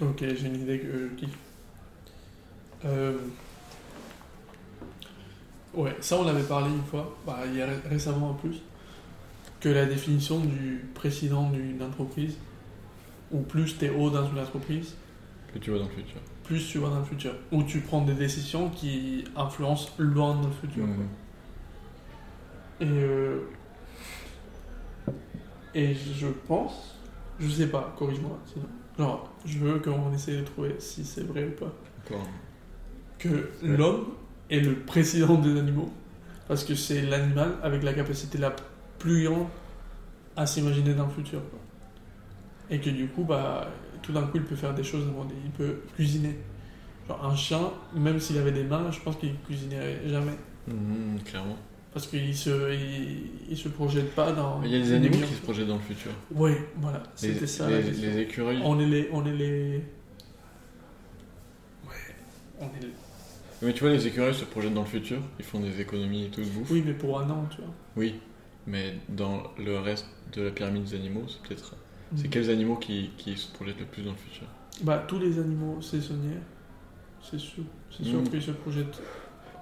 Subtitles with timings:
[0.00, 1.28] Ok, j'ai une idée que qui.
[2.84, 3.16] Euh,
[5.74, 8.62] Ouais, ça on l'avait parlé une fois, bah, il y a ré- récemment en plus,
[9.60, 12.36] que la définition du président d'une entreprise,
[13.30, 14.94] ou plus t'es haut dans une entreprise,
[15.52, 16.18] Que tu vois dans le futur.
[16.44, 17.32] plus tu vas dans le futur.
[17.52, 20.86] Ou tu prends des décisions qui influencent loin dans le futur.
[22.80, 23.40] Et, euh,
[25.74, 26.94] et je pense,
[27.40, 28.66] je sais pas, corrige-moi, sinon.
[28.98, 31.72] Genre, je veux qu'on essaie de trouver si c'est vrai ou pas.
[32.04, 32.26] Encore.
[33.18, 34.06] Que l'homme
[34.50, 35.90] est le président des animaux.
[36.48, 38.54] Parce que c'est l'animal avec la capacité la
[38.98, 39.48] plus grande
[40.36, 41.40] à s'imaginer dans le futur.
[41.50, 41.58] quoi.
[42.70, 43.68] Et que du coup, bah,
[44.02, 45.04] tout d'un coup, il peut faire des choses.
[45.44, 46.38] Il peut cuisiner.
[47.08, 47.60] Genre, un chien,
[47.94, 50.36] même s'il avait des mains, je pense qu'il cuisinerait jamais.
[50.68, 51.56] Mhm, clairement.
[51.96, 54.62] Parce qu'il se, il, il se projette pas dans.
[54.62, 56.10] Il y a des animaux qui se projettent dans le futur.
[56.30, 57.70] Oui, voilà, c'était ça.
[57.70, 58.60] les, les écureuils.
[58.62, 59.08] On est les.
[59.12, 59.76] On est les.
[61.86, 61.94] Ouais,
[62.60, 62.92] on est les-
[63.62, 65.22] Mais tu vois, les écureuils se projettent dans le futur.
[65.38, 66.70] Ils font des économies et tout de bouffe.
[66.70, 67.72] Oui, mais pour un an, tu vois.
[67.96, 68.16] Oui.
[68.66, 71.76] Mais dans le reste de la pyramide des animaux, c'est peut-être.
[72.14, 72.30] C'est Mm.
[72.30, 74.46] quels animaux qui, qui se projettent le plus dans le futur?
[74.82, 76.40] Bah, tous les animaux saisonniers,
[77.22, 77.64] c'est sûr.
[77.90, 78.28] C'est sûr Mm.
[78.28, 79.00] qu'ils se projettent.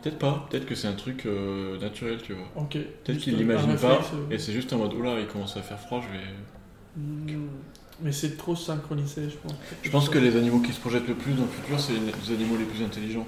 [0.04, 0.46] Peut-être pas.
[0.50, 2.46] Peut-être que c'est un truc euh, naturel, tu vois.
[2.56, 2.76] Ok.
[3.04, 4.00] Peut-être un l'imaginent pas.
[4.14, 6.24] euh, Et c'est juste en mode, oula, il commence à faire froid, je vais.
[7.34, 7.46] mm,
[8.02, 9.54] Mais c'est trop synchronisé, je pense.
[9.82, 12.00] Je pense que les animaux qui se projettent le plus dans le futur, c'est les
[12.00, 13.26] les animaux les plus intelligents.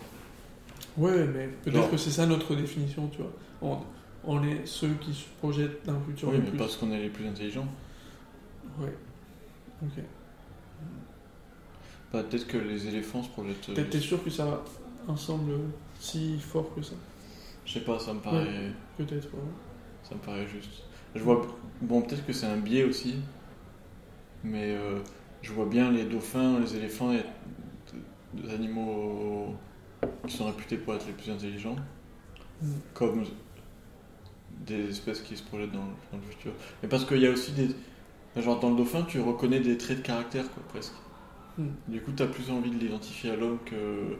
[0.98, 3.32] Ouais, mais peut-être Genre- que c'est ça notre définition, tu vois.
[3.62, 3.78] On,
[4.24, 6.58] on est ceux qui se projettent dans le futur Oui, le mais plus.
[6.58, 7.68] parce qu'on est les plus intelligents.
[8.78, 8.92] Ouais.
[9.82, 10.02] Ok.
[12.12, 13.66] Bah, peut-être que les éléphants se projettent.
[13.74, 14.62] Peut-être t'es sûr que ça va
[15.08, 15.52] ensemble
[15.98, 16.94] si fort que ça.
[17.64, 19.40] Je sais pas, ça me paraît, Peut-être, ouais.
[20.02, 20.84] ça me paraît juste.
[21.14, 21.46] Je vois.
[21.82, 23.16] Bon, peut-être que c'est un biais aussi.
[24.44, 25.00] Mais euh,
[25.42, 27.24] je vois bien les dauphins, les éléphants et
[28.34, 29.54] des animaux
[30.26, 31.76] qui sont réputés pour être les plus intelligents.
[32.62, 32.72] Mm.
[32.94, 33.24] Comme
[34.64, 35.80] des espèces qui se projettent dans,
[36.12, 36.52] dans le futur.
[36.82, 37.68] Mais parce qu'il y a aussi des.
[38.40, 40.94] Genre dans le dauphin, tu reconnais des traits de caractère, quoi, presque.
[41.58, 41.66] Mm.
[41.88, 44.16] Du coup, t'as plus envie de l'identifier à l'homme que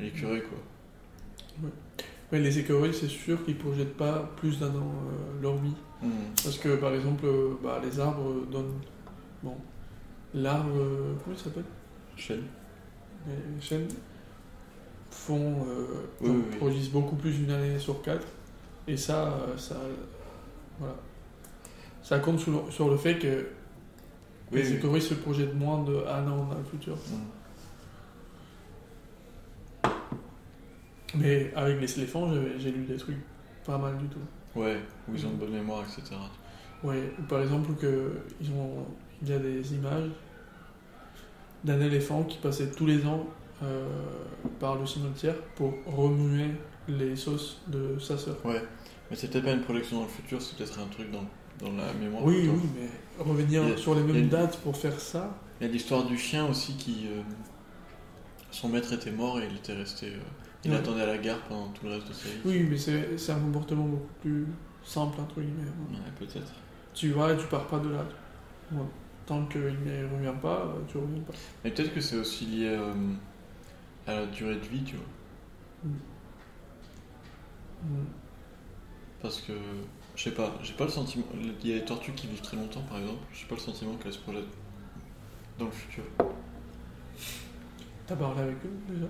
[0.00, 1.68] l'écureuil, quoi.
[2.32, 5.74] Ouais, les écureuils, c'est sûr qu'ils projettent pas plus d'un an euh, leur vie.
[6.02, 6.08] Mm.
[6.42, 8.80] Parce que par exemple, euh, bah, les arbres donnent.
[9.42, 9.56] Bon.
[10.34, 10.70] L'arbre.
[10.78, 11.64] euh, comment il s'appelle?
[12.16, 12.44] Chêne.
[13.26, 13.88] Les chênes
[15.10, 15.66] font.
[16.20, 18.26] Oui, oui, produisent beaucoup plus d'une année sur quatre.
[18.88, 19.76] Et ça, ça.
[20.78, 20.96] Voilà.
[22.02, 23.46] Ça compte sur le, sur le fait que
[24.50, 24.76] Oui, les oui.
[24.76, 26.96] écureuils se projettent moins de un an dans le futur.
[26.96, 27.41] Mm.
[31.14, 33.18] Mais avec les éléphants, j'ai- lu des trucs
[33.64, 34.18] pas mal du tout.
[34.58, 34.78] Ouais,
[35.08, 36.14] où ils ont une bonne mémoire, etc.
[36.82, 38.86] Ouais, ou par exemple que ils ont,
[39.22, 40.10] il y a des images
[41.64, 43.26] d'un éléphant qui passait tous les ans
[43.62, 43.86] euh,
[44.58, 46.48] par le cimetière pour remuer
[46.88, 48.36] les sauces de sa sœur.
[48.44, 48.60] Ouais,
[49.10, 51.24] mais c'est peut-être pas une projection dans le futur, c'est peut-être un truc dans,
[51.64, 52.24] dans la mémoire.
[52.24, 55.38] Oui, oui, mais revenir a- sur les a mêmes dates pour faire ça.
[55.60, 57.06] Il y a l'histoire du chien aussi qui.
[57.06, 57.20] euh,
[58.50, 60.06] son maître était mort et il était resté.
[60.08, 60.18] euh,
[60.64, 60.76] il Ouais.
[60.76, 62.34] attendait à la gare pendant tout le reste de sa vie.
[62.44, 64.46] Oui, mais c'est un comportement beaucoup plus
[64.84, 65.64] simple, entre guillemets.
[65.90, 66.52] Ouais, peut-être.
[66.94, 68.04] Tu vas et tu pars pas de là.
[68.72, 68.78] Ouais.
[69.26, 71.32] Tant qu'il ne revient pas, euh, tu reviens pas.
[71.64, 72.92] Mais peut-être que c'est aussi lié euh,
[74.06, 75.90] à la durée de vie, tu vois.
[77.84, 78.04] Mm.
[79.20, 79.52] Parce que.
[80.14, 81.24] Je sais pas, j'ai pas le sentiment.
[81.40, 83.94] Il y a des tortues qui vivent très longtemps par exemple, j'ai pas le sentiment
[83.96, 84.44] qu'elles se projettent
[85.58, 86.04] dans le futur.
[88.06, 89.06] T'as parlé avec eux déjà?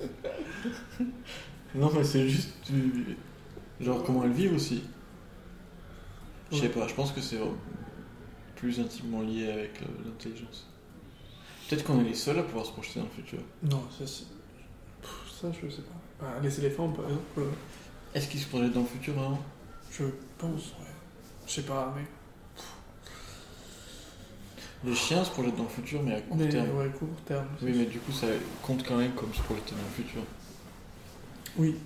[1.74, 2.50] Non, mais c'est juste.
[2.70, 3.16] du-
[3.80, 4.82] Genre comment elles vivent aussi.
[6.52, 6.68] Je sais Ouais.
[6.68, 7.38] pas, je pense que c'est
[8.56, 10.68] plus intimement lié avec l'intelligence.
[11.68, 13.38] Peut-être qu'on est les seuls à pouvoir se projeter dans le futur.
[13.62, 14.26] Non, ça, c'est-
[15.40, 16.26] ça je sais pas.
[16.26, 17.50] Ah, les éléphants, par exemple, euh,
[18.14, 19.40] Est-ce qu'ils se projettent dans le futur vraiment?
[19.90, 20.04] Je
[20.38, 20.86] pense, ouais.
[21.46, 22.04] Je sais pas, mais.
[24.84, 26.76] Les chiens se projettent dans le futur, mais à court Mais terme.
[26.76, 27.46] ouais, court terme.
[27.60, 28.26] c'est Oui, mais du coup, ça
[28.62, 30.22] compte quand même comme se projeter dans le futur.
[31.56, 31.76] Oui,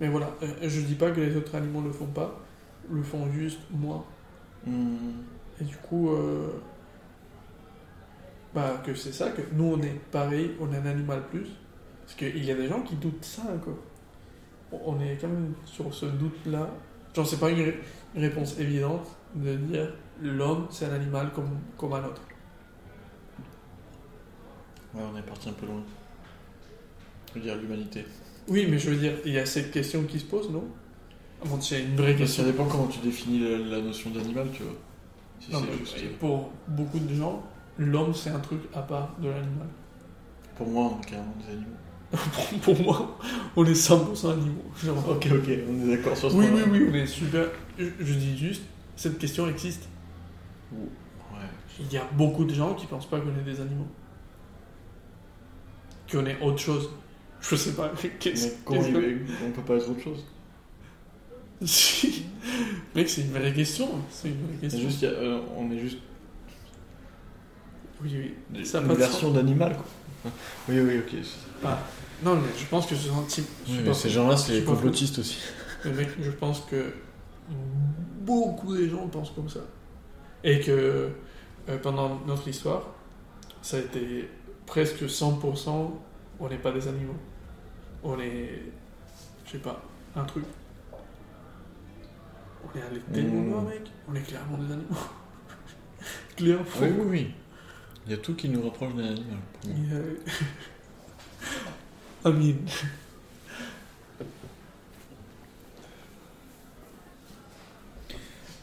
[0.00, 2.40] mais voilà, euh, je dis pas que les autres animaux le font pas,
[2.90, 4.04] le font juste moins.
[4.66, 4.96] Hmm.
[5.60, 6.52] Et du coup, euh,
[8.54, 11.48] bah, que c'est ça, que nous on est pareil, on est un animal plus.
[12.04, 13.76] Parce qu'il y a des gens qui doutent ça encore.
[14.72, 16.70] On- On est quand même sur ce doute-là.
[17.14, 17.80] Genre, c'est pas une, ré-
[18.14, 19.92] une réponse évidente de dire
[20.22, 22.22] l'homme c'est un animal comme, comme un autre.
[24.94, 25.82] Ouais, on est parti un peu loin.
[27.28, 28.04] Je veux dire l'humanité.
[28.48, 30.64] Oui, mais je veux dire, il y a cette question qui se pose, non?
[31.44, 32.42] Bon, c'est une vraie Mais question.
[32.44, 34.72] ça dépend comment tu définis la, la notion d'animal, tu vois.
[35.40, 36.18] Si Non, mais juste.
[36.18, 37.42] pour beaucoup de gens,
[37.78, 39.68] l'homme c'est un truc à part de l'animal.
[40.56, 41.76] Pour moi, on est carrément des animaux.
[42.62, 43.18] Pour moi,
[43.54, 44.64] on est 100% animaux.
[44.82, 46.64] Genre, Ok, ok, on est d'accord sur ce Oui, point-là.
[46.72, 47.48] oui, oui, on est super.
[47.78, 48.62] Je, je dis juste,
[48.96, 49.86] cette question existe.
[50.72, 50.78] Ouais.
[51.78, 53.86] Il y a beaucoup de gens qui pensent pas qu'on est des animaux.
[56.10, 56.90] Qu'on est autre chose.
[57.40, 57.92] Je sais pas.
[58.18, 60.24] Qu'est-ce Mais comment qu'est-ce que- on peut pas être autre chose
[61.64, 62.24] Si.
[62.94, 63.88] Mec, c'est une vraie question.
[64.10, 64.80] C'est une vraie question.
[64.80, 65.98] juste, y a- euh, on est juste
[68.02, 68.12] Oui,
[68.54, 68.64] oui.
[68.64, 70.30] Ça une version d'animal, quoi.
[70.68, 71.18] Oui, oui, ok.
[71.64, 71.78] Ah.
[72.22, 73.46] Non, mais je pense que ce sentiment.
[73.68, 75.38] Oui, mais ces gens-là, c'est les complotistes aussi.
[75.84, 76.92] Mais mec, je pense que
[78.22, 79.60] beaucoup de gens pensent comme ça.
[80.44, 81.10] Et que
[81.68, 82.82] euh, pendant notre histoire,
[83.62, 84.28] ça a été
[84.68, 85.90] presque 100%,
[86.38, 87.16] on n'est pas des animaux.
[88.04, 88.62] On est,
[89.46, 89.82] je sais pas,
[90.14, 90.44] un truc.
[92.62, 93.68] On est allé tellement Mmh.
[93.68, 93.82] mec.
[94.08, 94.94] On est clairement des animaux.
[96.36, 96.64] clairement.
[96.80, 97.34] Oui, oui, oui.
[98.06, 99.38] Il y a tout qui nous rapproche d'un animal.
[99.68, 100.14] euh,
[102.24, 102.66] Amine.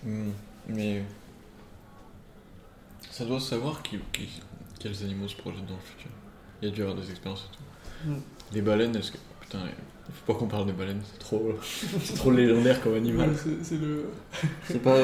[0.03, 0.31] Hmm,
[0.67, 1.03] Mais
[3.11, 4.41] ça doit savoir qui, qui-
[4.93, 6.11] quels animaux se projettent dans le futur.
[6.61, 8.09] Il y a dû y avoir des expériences et tout.
[8.11, 8.19] Hmm.
[8.53, 9.17] Les baleines, est-ce que.
[9.41, 9.59] Putain,
[10.07, 11.51] il faut pas qu'on parle des baleines, c'est trop,
[12.03, 13.29] c'est trop légendaire comme animal.
[13.31, 14.05] Ouais, c'est- le,
[14.67, 14.95] C'est pas.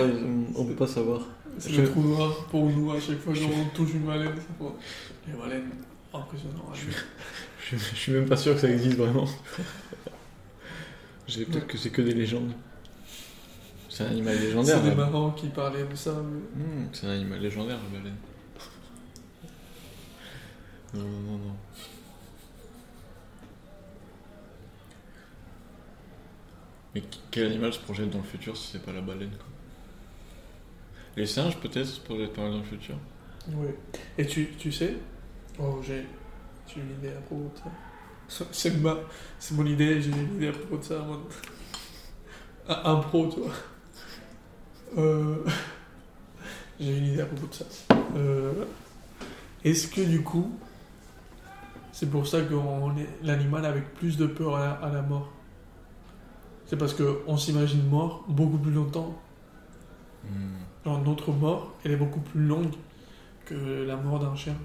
[0.56, 1.22] On peut pas savoir.
[1.58, 4.36] c'est Je- le trou noir pour nous à chaque fois Je- qu'on touche une baleine.
[4.36, 5.70] ça fait- Les baleines,
[6.14, 6.66] impressionnant.
[6.74, 9.26] Je, je, je suis même pas sûr que ça existe vraiment.
[11.28, 12.52] J'ai peut-être que c'est que des légendes.
[13.90, 14.80] C'est un animal légendaire.
[14.84, 16.14] C'est des marrants qui parlaient de ça.
[16.24, 18.16] mais- Hmm, c'est un animal légendaire, la baleine.
[20.94, 21.56] Non, non, non.
[26.94, 29.48] Mais quel animal se projette dans le futur si c'est pas la baleine quoi?
[31.16, 32.96] Les singes peut-être se projettent pas dans le futur?
[33.50, 33.68] Oui.
[34.18, 34.96] Et tu, tu sais,
[35.60, 36.06] oh, j'ai
[36.76, 37.60] une idée à propos de
[38.30, 38.46] ça.
[38.52, 38.98] C'est ma,
[39.40, 41.06] c'est mon idée, j'ai une idée à propos de ça.
[42.68, 43.40] Un, un pro, tu.
[44.98, 45.44] Euh,
[46.80, 47.66] j'ai une idée à propos de ça.
[48.16, 48.66] Euh,
[49.66, 50.58] Est-ce que du coup,
[51.92, 55.32] c'est pour ça qu'on est l'animal avec plus de peur à la, à la mort
[56.66, 59.22] C'est parce qu'on s'imagine mort beaucoup plus longtemps
[60.24, 60.64] Hmm.
[60.86, 62.74] Genre, notre mort, elle est beaucoup plus longue
[63.46, 64.56] que la mort d'un chien.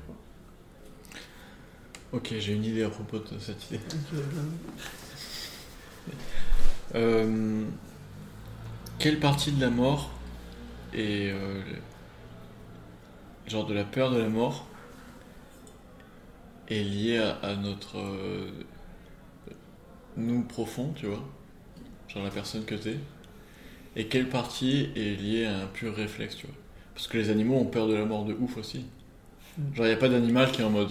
[2.13, 3.81] Ok, j'ai une idée à propos de cette idée.
[6.95, 7.65] Euh,
[9.01, 10.13] quelle partie de la mort
[10.95, 11.61] est euh,
[13.49, 14.69] genre de la peur de la mort
[16.69, 18.51] est liée à, à notre euh,
[20.17, 21.23] nous profond, tu vois,
[22.09, 22.99] genre la personne que t'es,
[23.95, 26.57] et quelle partie est liée à un pur réflexe, tu vois,
[26.95, 28.87] parce que les animaux ont peur de la mort de ouf aussi.
[29.75, 30.91] Genre y a pas d'animal qui est en mode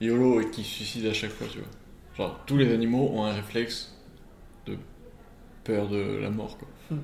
[0.00, 1.68] YOLO et qui se suicide à chaque fois, tu vois.
[2.16, 3.96] Genre tous les animaux ont un réflexe
[4.66, 4.76] de
[5.64, 6.68] peur de la mort, quoi.
[6.90, 7.00] Hmm.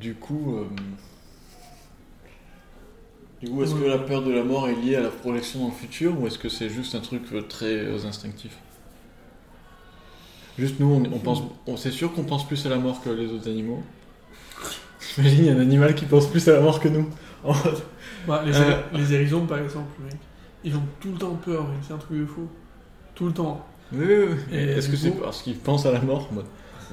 [0.00, 0.68] Du coup, euh,
[3.42, 5.66] du coup, est-ce que la peur de la mort est liée à la projection dans
[5.66, 8.52] le futur ou est-ce que c'est juste un truc euh, très euh, instinctif?
[10.58, 13.10] Juste nous, on, on pense, on c'est sûr qu'on pense plus à la mort que
[13.10, 13.82] les autres animaux.
[15.18, 17.08] Imagine, il y a un animal qui pense plus à la mort que nous.
[18.28, 18.76] Bah, les, Euh.
[18.92, 20.14] les hérissons, par exemple, mec,
[20.62, 22.48] ils ont tout le temps peur, c'est un truc de fou.
[23.16, 23.66] Tout le temps.
[23.92, 24.56] Oui, oui, oui.
[24.56, 26.30] Et Est-ce que c'est parce qu'ils pensent à la mort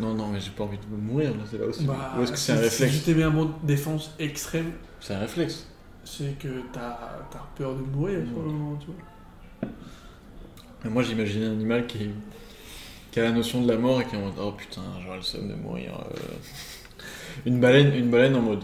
[0.02, 1.86] Non, non, mais j'ai pas envie de mourir, là, c'est là aussi.
[1.86, 4.72] Bah, Ou est-ce que c'est un réflexe Si tu mets un mot de défense extrême,
[5.00, 5.68] C'est un réflexe.
[6.04, 9.70] C'est que t'as as peur de mourir sur le moment, tu vois.
[10.84, 12.10] Mais moi, j'imaginais un animal qui,
[13.12, 15.18] qui a la notion de la mort et qui est en mode Oh putain, j'aurais
[15.18, 15.94] le seum de mourir.
[16.00, 17.04] euh.
[17.46, 18.64] Une, baleine, une baleine en mode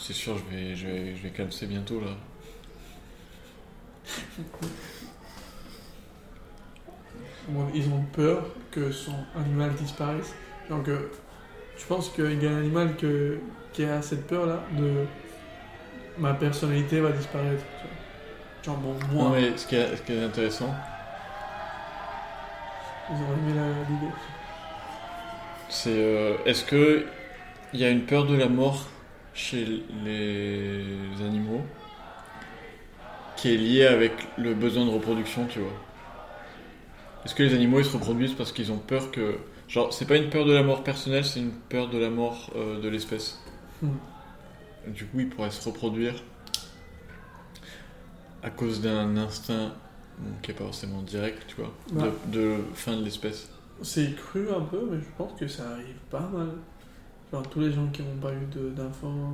[0.00, 2.10] C'est sûr, je vais, je, vais, je vais calcer bientôt là.
[7.74, 10.34] Ils ont peur que son animal disparaisse.
[10.70, 11.10] Donc, euh,
[11.76, 13.38] je pense qu'il y a un animal que,
[13.72, 15.04] qui a cette peur-là de
[16.16, 17.64] ma personnalité va disparaître.
[17.80, 17.96] tu vois.
[18.62, 20.74] Genre, bon, moi, Non, mais ce qui est, ce qui est intéressant,
[23.08, 24.12] ils ont aimé la- l'idée.
[25.68, 27.06] c'est euh, est-ce que
[27.72, 28.88] il y a une peur de la mort
[29.34, 31.62] chez les animaux
[33.36, 35.72] qui est liée avec le besoin de reproduction, tu vois?
[37.24, 39.38] Est-ce que les animaux ils se reproduisent parce qu'ils ont peur que
[39.68, 42.50] genre c'est pas une peur de la mort personnelle, c'est une peur de la mort
[42.56, 43.38] euh, de l'espèce?
[43.82, 43.98] Hmm.
[44.88, 46.14] Du coup, ils pourraient se reproduire
[48.42, 49.72] à cause d'un instinct
[50.18, 53.48] bon, qui est pas forcément direct, tu vois, de, de fin de l'espèce.
[53.82, 56.48] C'est cru un peu, mais je pense que ça arrive pas mal.
[57.32, 59.32] Genre, tous les gens qui n'ont pas eu de- d'enfants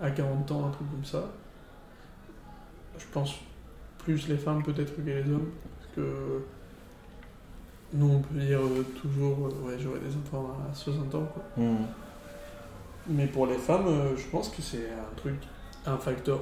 [0.00, 1.30] à 40 ans, un truc comme ça,
[2.98, 3.34] je pense,
[3.98, 5.50] plus les femmes peut-être que les hommes.
[5.80, 6.42] Parce que
[7.92, 11.26] nous, on peut dire euh, toujours, euh, ouais, j'aurai des enfants à 60 ans.
[11.32, 11.64] Quoi.
[11.64, 11.84] Hmm.
[13.06, 15.34] Mais pour les femmes, euh, je pense que c'est un truc,
[15.86, 16.40] un facteur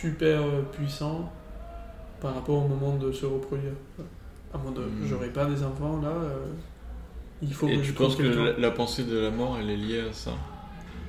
[0.00, 1.30] super euh, puissant
[2.20, 3.72] par rapport au moment de se reproduire.
[4.54, 5.06] À moins de, Mm.
[5.06, 6.46] j'aurai pas des enfants là, euh,
[7.42, 9.70] il faut Et que tu je penses que la, la pensée de la mort, elle
[9.70, 10.32] est liée à ça?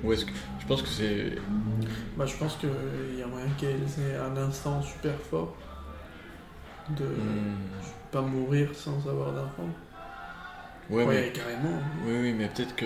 [0.03, 0.31] Ou est-ce que.
[0.59, 1.33] Je pense que c'est.
[2.17, 2.69] Bah, je pense qu'il
[3.17, 5.55] y a moyen qu'elles aient un instant super fort
[6.89, 7.55] de Hmm.
[8.11, 9.69] pas mourir sans avoir d'enfant.
[10.89, 11.31] Ouais, Ouais, mais.
[11.31, 11.79] carrément.
[12.05, 12.85] Oui, oui, mais peut-être que.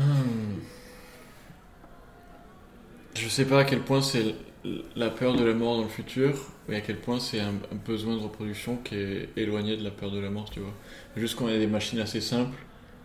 [0.00, 0.60] Hmm.
[3.14, 4.34] Je sais pas à quel point c'est
[4.96, 6.34] la peur de la mort dans le futur,
[6.68, 9.90] et à quel point c'est un, un besoin de reproduction qui est éloigné de la
[9.90, 10.74] peur de la mort, tu vois.
[11.16, 12.58] Juste quand il y a des machines assez simples,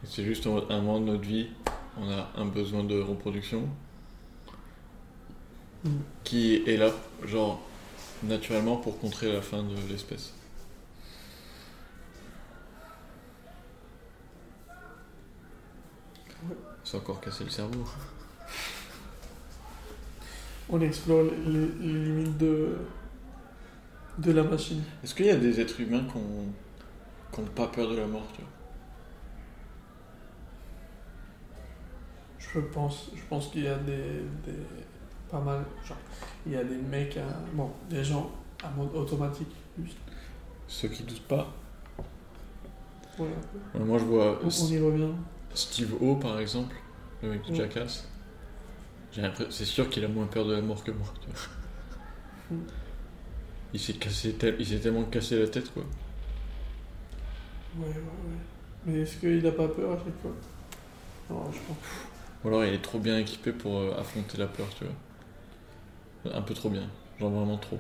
[0.04, 1.48] c'est juste un un moment de notre vie,
[1.98, 3.70] on a un besoin de reproduction
[5.86, 6.04] Mm.
[6.24, 6.92] qui est là,
[7.24, 7.62] genre,
[8.24, 10.34] naturellement pour contrer la fin de l'espèce.
[16.86, 17.86] C'est encore casser le cerveau.
[20.70, 22.78] On explore les, les- les limites de,
[24.18, 24.84] de la machine.
[25.04, 26.18] Est-ce qu'il y a des êtres humains qui
[27.42, 28.50] n'ont pas peur de la mort, tu vois?
[32.40, 34.66] Je pense, je pense qu'il y a des, des-
[35.30, 35.98] pas mal, genre,
[36.46, 37.24] il y a des mecs, à,
[37.54, 38.32] bon, des gens
[38.64, 39.98] à mode automatique, juste.
[40.68, 41.54] Ceux qui doutent pas.
[43.18, 43.28] Ouais,
[43.74, 45.12] Ouais, Moi, je vois on, on y revient.
[45.56, 46.76] Steve O, par exemple,
[47.24, 47.56] le mec de.
[47.56, 48.08] Jackass.
[49.50, 51.40] C'est sûr qu'il a moins peur de la mort que moi, tu vois.
[52.52, 52.66] Mm.
[53.74, 55.84] Il s'est cassé, tel- il s'est tellement cassé la tête, quoi.
[57.76, 58.40] Ouais, ouais, ouais.
[58.86, 60.32] Mais est-ce qu'il a pas peur à chaque fois?
[61.30, 61.78] Non, je pense.
[62.44, 64.94] Ou alors il est trop bien équipé pour euh, affronter la peur, tu vois.
[66.34, 67.80] Un peu trop bien, genre vraiment trop.